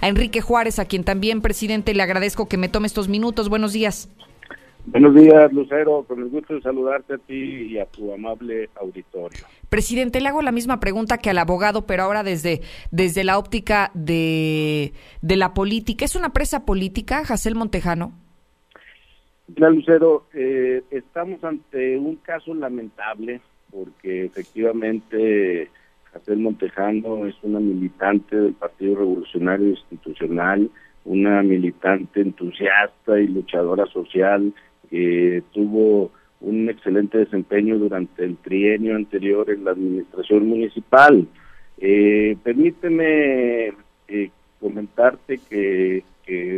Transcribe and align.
a 0.00 0.08
Enrique 0.08 0.40
Juárez, 0.40 0.78
a 0.78 0.84
quien 0.84 1.04
también, 1.04 1.40
presidente, 1.40 1.94
le 1.94 2.02
agradezco 2.02 2.48
que 2.48 2.56
me 2.56 2.68
tome 2.68 2.86
estos 2.86 3.08
minutos. 3.08 3.48
Buenos 3.48 3.72
días. 3.72 4.08
Buenos 4.86 5.14
días, 5.14 5.52
Lucero. 5.52 6.04
Con 6.08 6.20
el 6.20 6.28
gusto 6.28 6.54
de 6.54 6.62
saludarte 6.62 7.14
a 7.14 7.18
ti 7.18 7.34
y 7.34 7.78
a 7.78 7.84
tu 7.86 8.12
amable 8.12 8.70
auditorio. 8.76 9.44
Presidente, 9.68 10.20
le 10.20 10.28
hago 10.28 10.40
la 10.40 10.52
misma 10.52 10.80
pregunta 10.80 11.18
que 11.18 11.28
al 11.28 11.38
abogado, 11.38 11.86
pero 11.86 12.04
ahora 12.04 12.22
desde, 12.22 12.62
desde 12.90 13.22
la 13.22 13.38
óptica 13.38 13.90
de, 13.92 14.94
de 15.20 15.36
la 15.36 15.52
política. 15.52 16.06
¿Es 16.06 16.16
una 16.16 16.32
presa 16.32 16.64
política, 16.64 17.24
Jacel 17.24 17.54
Montejano? 17.54 18.12
Mira, 19.48 19.68
Lucero, 19.70 20.26
eh, 20.32 20.82
estamos 20.90 21.42
ante 21.44 21.98
un 21.98 22.16
caso 22.16 22.54
lamentable 22.54 23.40
porque 23.70 24.24
efectivamente 24.24 25.70
Jacel 26.12 26.38
Montejano 26.38 27.26
es 27.26 27.34
una 27.42 27.60
militante 27.60 28.36
del 28.36 28.54
Partido 28.54 28.96
Revolucionario 28.96 29.68
Institucional, 29.68 30.70
una 31.04 31.42
militante 31.42 32.20
entusiasta 32.20 33.18
y 33.18 33.28
luchadora 33.28 33.86
social 33.86 34.52
que 34.90 35.42
tuvo 35.52 36.10
un 36.40 36.68
excelente 36.68 37.18
desempeño 37.18 37.78
durante 37.78 38.24
el 38.24 38.36
trienio 38.36 38.96
anterior 38.96 39.50
en 39.50 39.64
la 39.64 39.72
administración 39.72 40.46
municipal. 40.46 41.26
Eh, 41.78 42.36
permíteme 42.42 43.72
eh, 44.08 44.30
comentarte 44.60 45.38
que, 45.48 46.04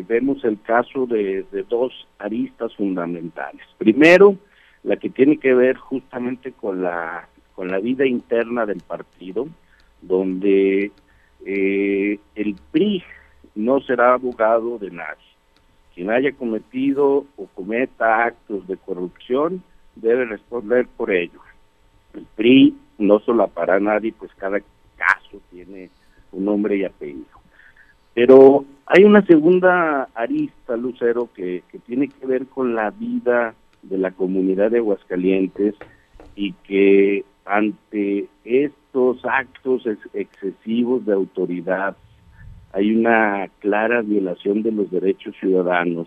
vemos 0.09 0.45
el 0.45 0.61
caso 0.63 1.07
de, 1.07 1.45
dos 1.69 1.93
aristas 2.19 2.75
fundamentales. 2.75 3.63
Primero, 3.79 4.37
la 4.83 4.97
que 4.97 5.11
tiene 5.11 5.37
que 5.37 5.55
ver 5.55 5.77
justamente 5.77 6.51
con 6.51 6.83
la 6.83 7.29
con 7.61 7.69
la 7.69 7.79
vida 7.79 8.07
interna 8.07 8.65
del 8.65 8.81
partido, 8.81 9.47
donde 10.01 10.93
eh, 11.45 12.19
el 12.35 12.57
PRI 12.71 13.05
no 13.55 13.81
será 13.81 14.15
abogado 14.15 14.79
de 14.79 14.91
nadie. 14.91 15.29
Quien 15.95 16.09
haya 16.09 16.33
cometido 16.33 17.27
o 17.37 17.47
cometa 17.55 18.25
actos 18.25 18.67
de 18.67 18.79
corrupción 18.79 19.63
debe 19.95 20.25
responder 20.25 20.87
por 20.97 21.11
ello. 21.11 21.39
El 22.15 22.25
PRI 22.35 22.75
no 22.97 23.19
solapará 23.21 23.75
a 23.75 23.81
nadie, 23.81 24.15
pues 24.19 24.31
cada 24.37 24.61
caso 24.97 25.43
tiene 25.51 25.91
un 26.33 26.47
nombre 26.47 26.79
y 26.79 26.85
apellido. 26.85 27.27
Pero 28.15 28.65
hay 28.87 29.05
una 29.05 29.21
segunda 29.27 30.09
arista, 30.15 30.79
Lucero, 30.79 31.29
que, 31.35 31.63
que 31.71 31.79
tiene 31.79 32.09
que 32.09 32.25
ver 32.25 32.47
con 32.47 32.75
la 32.75 32.89
vida 32.89 33.55
de 33.83 33.99
la 33.99 34.13
comunidad 34.13 34.71
de 34.71 34.79
Aguascalientes 34.79 35.75
y 36.35 36.55
que 36.55 37.27
ante 37.51 38.29
estos 38.45 39.25
actos 39.25 39.83
excesivos 40.15 41.05
de 41.05 41.13
autoridad 41.13 41.97
hay 42.73 42.95
una 42.95 43.49
clara 43.59 44.03
violación 44.03 44.63
de 44.63 44.71
los 44.73 44.91
derechos 44.91 45.35
ciudadanos 45.41 46.07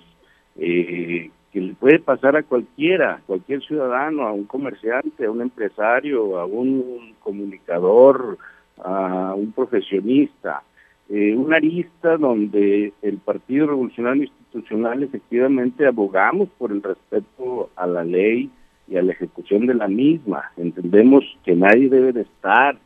eh, 0.55 1.29
que 1.51 1.61
le 1.61 1.73
puede 1.73 1.99
pasar 1.99 2.37
a 2.37 2.43
cualquiera, 2.43 3.21
cualquier 3.27 3.61
ciudadano, 3.61 4.25
a 4.25 4.31
un 4.31 4.45
comerciante, 4.45 5.25
a 5.25 5.31
un 5.31 5.41
empresario, 5.41 6.39
a 6.39 6.45
un 6.45 7.13
comunicador, 7.19 8.37
a 8.83 9.33
un 9.35 9.51
profesionista. 9.51 10.63
Eh, 11.09 11.35
una 11.35 11.57
arista 11.57 12.17
donde 12.17 12.93
el 13.01 13.17
Partido 13.17 13.67
Revolucionario 13.67 14.23
Institucional 14.23 15.03
efectivamente 15.03 15.85
abogamos 15.85 16.47
por 16.57 16.71
el 16.71 16.81
respeto 16.81 17.69
a 17.75 17.85
la 17.85 18.05
ley 18.05 18.49
y 18.93 18.97
a 18.97 19.01
la 19.01 19.13
ejecución 19.13 19.65
de 19.65 19.73
la 19.73 19.87
misma. 19.87 20.51
Entendemos 20.55 21.23
que 21.43 21.55
nadie 21.55 21.89
debe 21.89 22.13
de 22.13 22.21
estar 22.21 22.77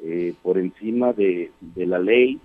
eh, 0.00 0.32
por 0.42 0.56
encima 0.56 1.12
de, 1.12 1.50
de 1.60 1.86
la 1.86 1.98
ley, 1.98 2.38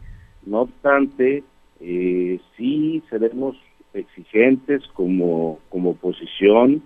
no 0.45 0.61
obstante, 0.61 1.43
eh, 1.79 2.39
sí 2.57 3.03
seremos 3.09 3.55
exigentes 3.93 4.81
como, 4.93 5.59
como 5.69 5.91
oposición, 5.91 6.81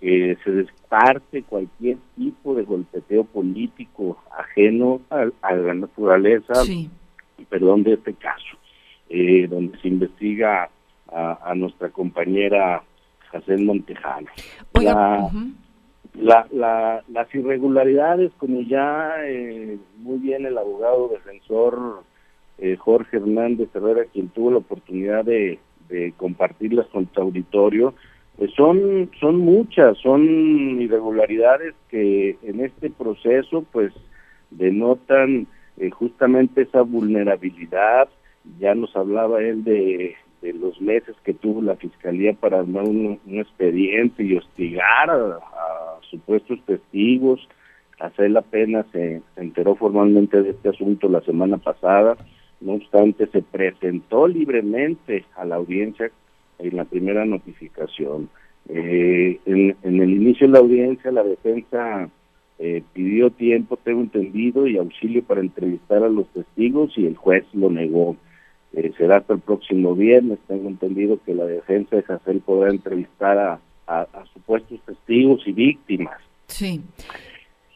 que 0.00 0.38
se 0.44 0.50
desparte 0.52 1.42
cualquier 1.42 1.98
tipo 2.16 2.54
de 2.54 2.62
golpeteo 2.62 3.24
político 3.24 4.16
ajeno 4.38 5.00
a, 5.10 5.54
la 5.54 5.74
naturaleza, 5.74 6.54
perdón, 7.50 7.82
de 7.82 7.94
este 7.94 8.14
caso, 8.14 8.56
eh, 9.10 9.46
donde 9.48 9.76
se 9.80 9.88
investiga 9.88 10.70
a, 11.10 11.54
nuestra 11.54 11.88
compañera 11.88 12.82
Jacén 13.32 13.66
Montejano. 13.66 14.28
la, 14.74 15.30
la, 16.20 17.02
las 17.08 17.34
irregularidades, 17.34 18.32
como 18.38 18.60
ya 18.62 19.14
eh, 19.24 19.78
muy 19.98 20.18
bien 20.18 20.46
el 20.46 20.58
abogado 20.58 21.08
defensor 21.08 22.02
eh, 22.58 22.76
Jorge 22.76 23.18
Hernández 23.18 23.68
Herrera, 23.74 24.04
quien 24.12 24.28
tuvo 24.28 24.50
la 24.50 24.58
oportunidad 24.58 25.24
de, 25.24 25.58
compartirlas 26.18 26.86
con 26.88 27.06
tu 27.06 27.22
auditorio, 27.22 27.94
pues 28.36 28.52
son, 28.54 29.10
son 29.18 29.38
muchas, 29.38 29.96
son 29.98 30.82
irregularidades 30.82 31.74
que 31.88 32.36
en 32.42 32.60
este 32.60 32.90
proceso 32.90 33.64
pues 33.72 33.94
denotan 34.50 35.46
eh, 35.78 35.90
justamente 35.90 36.62
esa 36.62 36.82
vulnerabilidad. 36.82 38.08
Ya 38.58 38.74
nos 38.74 38.94
hablaba 38.96 39.40
él 39.40 39.64
de, 39.64 40.14
los 40.42 40.80
meses 40.80 41.16
que 41.24 41.32
tuvo 41.32 41.62
la 41.62 41.76
Fiscalía 41.76 42.34
para 42.34 42.58
armar 42.60 42.84
un, 42.84 43.18
expediente 43.26 44.22
y 44.24 44.36
hostigar 44.36 45.10
a, 45.10 45.38
supuestos 46.10 46.58
testigos. 46.66 47.46
Hacer 47.98 48.30
la 48.30 48.42
pena 48.42 48.86
se 48.92 49.22
enteró 49.36 49.74
formalmente 49.74 50.42
de 50.42 50.50
este 50.50 50.68
asunto 50.68 51.08
la 51.08 51.20
semana 51.22 51.58
pasada 51.58 52.16
no 52.60 52.74
obstante, 52.74 53.26
se 53.28 53.42
presentó 53.42 54.26
libremente 54.26 55.24
a 55.36 55.44
la 55.44 55.56
audiencia 55.56 56.10
en 56.58 56.76
la 56.76 56.84
primera 56.84 57.24
notificación. 57.24 58.28
Eh, 58.68 59.38
en, 59.46 59.76
el 59.82 60.10
inicio 60.10 60.46
de 60.46 60.52
la 60.52 60.58
audiencia, 60.58 61.12
la 61.12 61.22
defensa 61.22 62.08
eh, 62.58 62.82
pidió 62.92 63.30
tiempo, 63.30 63.78
tengo 63.82 64.00
entendido, 64.00 64.66
y 64.66 64.76
auxilio 64.76 65.22
para 65.22 65.40
entrevistar 65.40 66.02
a 66.02 66.08
los 66.08 66.26
testigos 66.32 66.92
y 66.98 67.06
el 67.06 67.16
juez 67.16 67.44
lo 67.52 67.70
negó. 67.70 68.16
Eh, 68.72 68.92
será 68.98 69.18
hasta 69.18 69.34
el 69.34 69.40
próximo 69.40 69.94
viernes, 69.94 70.38
tengo 70.48 70.68
entendido 70.68 71.18
que 71.24 71.34
la 71.34 71.46
defensa 71.46 71.96
de 71.96 72.02
Jacel 72.02 72.40
podrá 72.40 72.70
entrevistar 72.70 73.38
a 73.38 73.60
supuestos 74.48 74.80
testigos 74.86 75.46
y 75.46 75.52
víctimas. 75.52 76.18
Sí. 76.46 76.80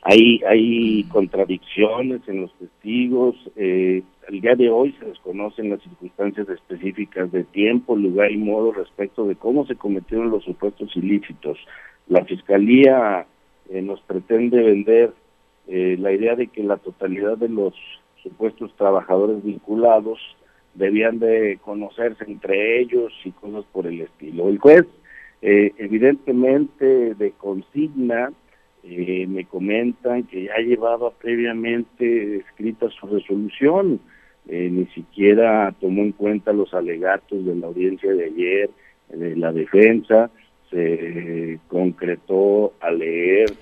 Hay, 0.03 0.41
hay 0.49 1.05
contradicciones 1.05 2.23
en 2.27 2.41
los 2.41 2.53
testigos. 2.55 3.37
Eh, 3.57 4.03
el 4.29 4.41
día 4.41 4.55
de 4.55 4.71
hoy 4.71 4.93
se 4.99 5.05
desconocen 5.05 5.69
las 5.69 5.83
circunstancias 5.83 6.49
específicas 6.49 7.31
de 7.31 7.45
tiempo, 7.45 7.95
lugar 7.95 8.33
y 8.33 8.39
modo 8.39 8.73
respecto 8.73 9.27
de 9.27 9.37
cómo 9.37 9.67
se 9.67 9.77
cometieron 9.77 10.31
los 10.31 10.45
supuestos 10.45 10.97
ilícitos. 10.97 11.59
La 12.09 12.25
Fiscalía 12.25 13.27
eh, 13.69 13.83
nos 13.83 14.01
pretende 14.01 14.63
vender 14.63 15.13
eh, 15.69 15.97
la 16.01 16.13
idea 16.13 16.37
de 16.37 16.47
que 16.47 16.63
la 16.63 16.79
totalidad 16.79 17.37
de 17.37 17.51
los 17.51 17.75
supuestos 18.23 18.75
trabajadores 18.77 19.45
vinculados 19.45 20.19
debían 20.75 21.19
de 21.19 21.59
conocerse 21.63 22.25
entre 22.25 22.81
ellos 22.81 23.13
y 23.25 23.31
cosas 23.33 23.65
por 23.73 23.87
el 23.87 24.01
estilo. 24.01 24.49
El 24.49 24.59
juez, 24.59 24.87
eh, 25.43 25.73
evidentemente, 25.79 27.15
de 27.15 27.33
consigna 27.33 28.33
eh, 28.85 29.27
me 29.29 29.45
comentan 29.45 30.23
que 30.25 30.45
ya 30.45 30.57
llevaba 30.59 31.11
previamente 31.11 32.37
escrita 32.37 32.89
su 32.91 33.07
resolución, 33.09 34.01
eh, 34.49 34.69
ni 34.71 34.87
siquiera 34.87 35.75
tomó 35.81 36.03
en 36.03 36.13
cuenta 36.13 36.53
los 36.53 36.73
alegatos 36.75 37.45
de 37.45 37.57
la 37.57 37.67
audiencia 37.67 38.13
de 38.13 38.25
ayer, 38.25 38.71
de 39.09 39.37
la 39.37 39.53
defensa, 39.53 40.31
se 40.71 41.59
concretó 41.69 42.73
a 42.81 42.91
leer 42.91 43.53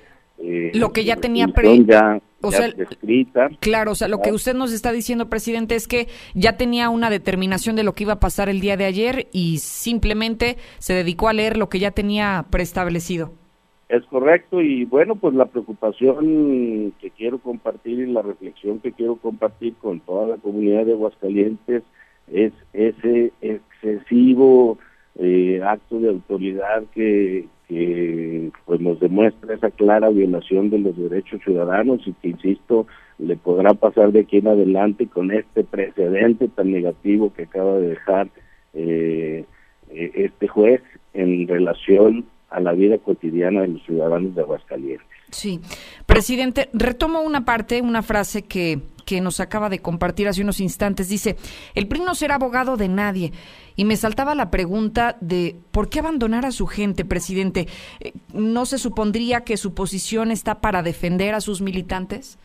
eh, 0.43 0.71
lo 0.75 0.93
que 0.93 1.05
ya 1.05 1.17
tenía 1.17 1.49
pre 1.49 1.85
ya, 1.85 2.21
o 2.41 2.51
sea, 2.51 2.67
escrita. 2.67 3.51
Claro, 3.61 3.93
o 3.93 3.95
sea, 3.95 4.09
lo 4.09 4.21
que 4.21 4.33
usted 4.33 4.55
nos 4.55 4.73
está 4.73 4.93
diciendo, 4.93 5.29
presidente, 5.29 5.75
es 5.75 5.87
que 5.87 6.09
ya 6.35 6.57
tenía 6.57 6.89
una 6.89 7.11
determinación 7.11 7.77
de 7.77 7.85
lo 7.85 7.93
que 7.93 8.05
iba 8.05 8.15
a 8.15 8.21
pasar 8.21 8.49
el 8.49 8.61
día 8.61 8.77
de 8.77 8.87
ayer 8.87 9.29
y 9.33 9.59
simplemente 9.59 10.57
se 10.79 10.95
dedicó 10.95 11.29
a 11.29 11.35
leer 11.35 11.57
lo 11.57 11.69
que 11.69 11.79
ya 11.79 11.91
tenía 11.91 12.47
preestablecido. 12.51 13.33
Es 13.91 14.05
correcto 14.05 14.63
y 14.63 14.85
bueno, 14.85 15.17
pues 15.17 15.35
la 15.35 15.47
preocupación 15.47 16.95
que 17.01 17.11
quiero 17.11 17.39
compartir 17.39 17.99
y 17.99 18.07
la 18.07 18.23
reflexión 18.23 18.79
que 18.79 18.93
quiero 18.93 19.17
compartir 19.17 19.75
con 19.75 19.99
toda 20.01 20.29
la 20.29 20.37
comunidad 20.37 20.87
de 20.87 20.93
Aguascalientes 20.93 21.83
es 22.33 22.53
ese 22.73 23.33
excesivo 23.41 24.79
eh, 25.19 25.61
acto 25.65 25.99
de 25.99 26.09
autoridad 26.09 26.85
que, 26.95 27.49
que 27.71 28.51
pues 28.67 28.81
nos 28.81 28.99
demuestra 28.99 29.55
esa 29.55 29.71
clara 29.71 30.09
violación 30.09 30.71
de 30.71 30.81
los 30.81 30.97
derechos 30.97 31.41
ciudadanos 31.45 32.01
y 32.05 32.13
que 32.15 32.31
insisto 32.31 32.89
le 33.21 33.37
podrá 33.37 33.75
pasar 33.75 34.11
de 34.11 34.23
aquí 34.23 34.39
en 34.39 34.49
adelante 34.49 35.07
con 35.07 35.31
este 35.31 35.63
precedente 35.63 36.49
tan 36.49 36.73
negativo 36.73 37.33
que 37.33 37.45
acaba 37.45 37.79
de 37.79 37.91
dejar 37.91 38.29
eh, 38.75 39.45
eh 39.89 40.11
este 40.15 40.49
juez 40.49 40.83
en 41.15 41.47
relación 41.47 42.25
a 42.51 42.59
la 42.59 42.73
vida 42.73 42.99
cotidiana 42.99 43.61
de 43.61 43.69
los 43.69 43.83
ciudadanos 43.85 44.35
de 44.35 44.43
Aguascalientes. 44.43 45.07
Sí. 45.31 45.61
Presidente, 46.07 46.71
retomo 46.73 47.21
una 47.21 47.45
parte, 47.45 47.81
una 47.83 48.03
frase 48.03 48.43
que, 48.43 48.81
que 49.11 49.21
nos 49.21 49.41
acaba 49.41 49.69
de 49.69 49.81
compartir 49.81 50.29
hace 50.29 50.41
unos 50.41 50.61
instantes. 50.61 51.09
Dice, 51.09 51.35
el 51.75 51.89
PRI 51.89 51.99
no 51.99 52.15
será 52.15 52.37
abogado 52.37 52.77
de 52.77 52.87
nadie. 52.87 53.33
Y 53.75 53.85
me 53.85 53.97
saltaba 53.97 54.37
la 54.37 54.53
pregunta 54.53 55.17
de 55.21 55.57
por 55.73 55.91
qué 55.91 55.99
abandonar 55.99 56.47
a 56.47 56.53
su 56.53 56.69
gente, 56.69 57.05
presidente. 57.05 57.67
Eh, 57.99 58.13
¿No 58.33 58.67
se 58.67 58.79
supondría 58.79 59.41
que 59.41 59.57
su 59.57 59.75
posición 59.75 60.31
está 60.31 60.61
para 60.61 60.85
defender 60.85 61.35
a 61.35 61.41
sus 61.41 61.61
militantes? 61.61 62.39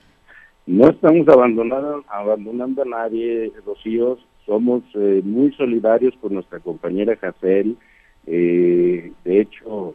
No 0.65 0.89
estamos 0.89 1.27
abandonando, 1.27 2.03
abandonando 2.07 2.81
a 2.81 2.85
nadie, 2.85 3.51
Rocío. 3.63 4.17
Somos 4.47 4.81
eh, 4.95 5.21
muy 5.23 5.51
solidarios 5.53 6.15
con 6.19 6.33
nuestra 6.33 6.59
compañera 6.61 7.15
Jacel. 7.15 7.77
Eh, 8.25 9.11
de 9.23 9.41
hecho, 9.41 9.93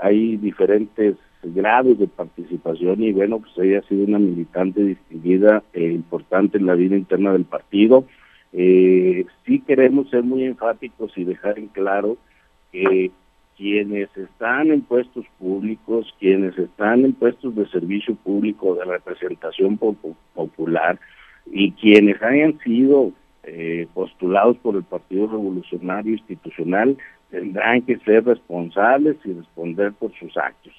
hay 0.00 0.36
diferentes 0.36 1.16
grados 1.52 1.98
de 1.98 2.06
participación 2.06 3.02
y 3.02 3.12
bueno, 3.12 3.40
pues 3.40 3.52
ella 3.58 3.80
ha 3.80 3.88
sido 3.88 4.04
una 4.04 4.18
militante 4.18 4.82
distinguida 4.82 5.62
e 5.72 5.84
importante 5.90 6.58
en 6.58 6.66
la 6.66 6.74
vida 6.74 6.96
interna 6.96 7.32
del 7.32 7.44
partido. 7.44 8.04
Eh, 8.52 9.26
sí 9.44 9.60
queremos 9.60 10.08
ser 10.10 10.22
muy 10.22 10.44
enfáticos 10.44 11.12
y 11.16 11.24
dejar 11.24 11.58
en 11.58 11.68
claro 11.68 12.16
que 12.72 13.10
quienes 13.56 14.08
están 14.16 14.70
en 14.70 14.82
puestos 14.82 15.24
públicos, 15.38 16.12
quienes 16.18 16.56
están 16.58 17.04
en 17.04 17.12
puestos 17.12 17.54
de 17.54 17.66
servicio 17.68 18.14
público, 18.16 18.74
de 18.74 18.84
representación 18.84 19.78
popular 20.34 20.98
y 21.46 21.72
quienes 21.72 22.20
hayan 22.22 22.58
sido 22.60 23.12
eh, 23.44 23.86
postulados 23.92 24.56
por 24.58 24.76
el 24.76 24.84
Partido 24.84 25.26
Revolucionario 25.26 26.12
Institucional 26.12 26.96
tendrán 27.30 27.82
que 27.82 27.98
ser 27.98 28.24
responsables 28.24 29.16
y 29.24 29.32
responder 29.32 29.92
por 29.92 30.12
sus 30.14 30.36
actos. 30.36 30.72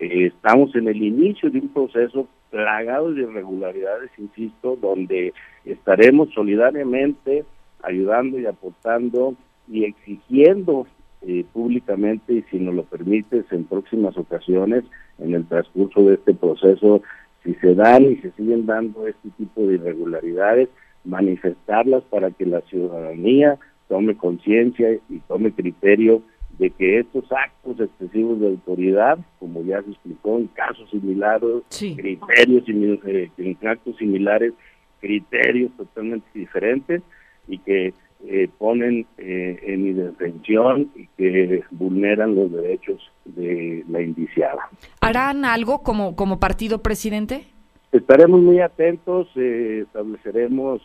Eh, 0.00 0.26
estamos 0.26 0.74
en 0.74 0.88
el 0.88 1.02
inicio 1.02 1.50
de 1.50 1.60
un 1.60 1.68
proceso 1.68 2.26
plagado 2.50 3.12
de 3.12 3.22
irregularidades, 3.22 4.10
insisto, 4.16 4.76
donde 4.80 5.34
estaremos 5.64 6.30
solidariamente 6.32 7.44
ayudando 7.82 8.38
y 8.38 8.46
aportando 8.46 9.34
y 9.68 9.84
exigiendo 9.84 10.86
eh, 11.22 11.44
públicamente 11.52 12.32
y 12.32 12.42
si 12.50 12.58
nos 12.58 12.74
lo 12.74 12.84
permites 12.84 13.44
en 13.52 13.64
próximas 13.64 14.16
ocasiones 14.16 14.84
en 15.18 15.34
el 15.34 15.46
transcurso 15.46 16.02
de 16.04 16.14
este 16.14 16.32
proceso, 16.32 17.02
si 17.44 17.54
se 17.56 17.74
dan 17.74 18.04
y 18.04 18.16
se 18.16 18.30
siguen 18.32 18.64
dando 18.64 19.06
este 19.06 19.28
tipo 19.36 19.66
de 19.66 19.74
irregularidades, 19.74 20.70
manifestarlas 21.04 22.02
para 22.04 22.30
que 22.30 22.46
la 22.46 22.62
ciudadanía 22.62 23.58
tome 23.88 24.16
conciencia 24.16 24.92
y 25.10 25.18
tome 25.28 25.52
criterio 25.52 26.22
de 26.60 26.68
que 26.68 26.98
estos 26.98 27.24
actos 27.32 27.80
excesivos 27.80 28.38
de 28.38 28.48
autoridad, 28.48 29.18
como 29.38 29.62
ya 29.62 29.82
se 29.82 29.92
explicó 29.92 30.36
en 30.36 30.46
casos 30.48 30.90
similares, 30.90 31.62
criterios 31.70 32.64
eh, 33.06 33.30
en 33.38 33.56
actos 33.66 33.96
similares, 33.96 34.52
criterios 35.00 35.74
totalmente 35.78 36.28
diferentes 36.34 37.02
y 37.48 37.56
que 37.60 37.94
eh, 38.26 38.50
ponen 38.58 39.06
eh, 39.16 39.58
en 39.62 39.86
indefensión 39.86 40.90
y 40.94 41.06
que 41.16 41.62
vulneran 41.70 42.34
los 42.34 42.52
derechos 42.52 43.10
de 43.24 43.82
la 43.88 44.02
indiciada. 44.02 44.68
¿Harán 45.00 45.46
algo 45.46 45.82
como, 45.82 46.14
como 46.14 46.38
partido 46.38 46.82
presidente? 46.82 47.46
Estaremos 47.90 48.38
muy 48.42 48.60
atentos, 48.60 49.34
estableceremos 49.34 50.82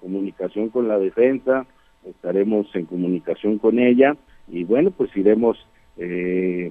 comunicación 0.00 0.68
con 0.68 0.86
la 0.86 0.98
defensa, 0.98 1.66
estaremos 2.04 2.68
en 2.76 2.86
comunicación 2.86 3.58
con 3.58 3.80
ella 3.80 4.16
y 4.48 4.64
bueno, 4.64 4.90
pues 4.90 5.10
iremos 5.16 5.56
eh, 5.98 6.70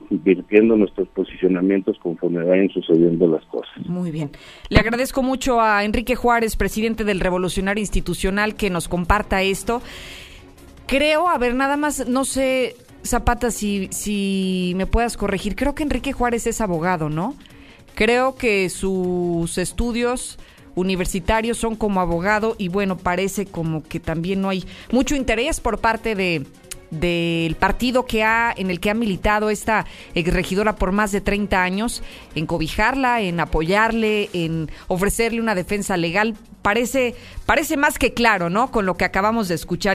nuestros 0.75 1.07
posicionamientos 1.09 1.97
conforme 1.99 2.43
vayan 2.43 2.69
sucediendo 2.69 3.27
las 3.27 3.43
cosas. 3.45 3.85
Muy 3.85 4.11
bien. 4.11 4.31
Le 4.69 4.79
agradezco 4.79 5.23
mucho 5.23 5.61
a 5.61 5.83
Enrique 5.83 6.15
Juárez, 6.15 6.55
presidente 6.55 7.03
del 7.03 7.19
Revolucionario 7.19 7.81
Institucional, 7.81 8.55
que 8.55 8.69
nos 8.69 8.87
comparta 8.87 9.41
esto. 9.41 9.81
Creo, 10.87 11.27
a 11.27 11.37
ver, 11.37 11.55
nada 11.55 11.77
más, 11.77 12.07
no 12.07 12.25
sé, 12.25 12.75
Zapata, 13.03 13.51
si, 13.51 13.87
si 13.91 14.73
me 14.75 14.85
puedas 14.85 15.17
corregir, 15.17 15.55
creo 15.55 15.73
que 15.73 15.83
Enrique 15.83 16.13
Juárez 16.13 16.45
es 16.47 16.61
abogado, 16.61 17.09
¿no? 17.09 17.35
Creo 17.95 18.35
que 18.35 18.69
sus 18.69 19.57
estudios 19.57 20.37
universitarios 20.75 21.57
son 21.57 21.75
como 21.75 22.01
abogado 22.01 22.55
y 22.57 22.67
bueno, 22.67 22.97
parece 22.97 23.45
como 23.45 23.81
que 23.81 23.99
también 23.99 24.41
no 24.41 24.49
hay 24.49 24.65
mucho 24.91 25.15
interés 25.15 25.61
por 25.61 25.79
parte 25.79 26.15
de 26.15 26.45
del 26.99 27.55
partido 27.55 28.05
que 28.05 28.23
ha, 28.23 28.53
en 28.55 28.69
el 28.69 28.79
que 28.79 28.89
ha 28.89 28.93
militado 28.93 29.49
esta 29.49 29.85
regidora 30.13 30.75
por 30.75 30.91
más 30.91 31.11
de 31.11 31.21
30 31.21 31.61
años, 31.61 32.03
en 32.35 32.45
cobijarla, 32.45 33.21
en 33.21 33.39
apoyarle, 33.39 34.29
en 34.33 34.69
ofrecerle 34.87 35.41
una 35.41 35.55
defensa 35.55 35.97
legal, 35.97 36.35
parece, 36.61 37.15
parece 37.45 37.77
más 37.77 37.99
que 37.99 38.13
claro, 38.13 38.49
¿no? 38.49 38.71
Con 38.71 38.85
lo 38.85 38.97
que 38.97 39.05
acabamos 39.05 39.47
de 39.47 39.55
escuchar. 39.55 39.83